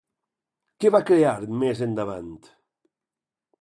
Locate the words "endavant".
1.89-2.35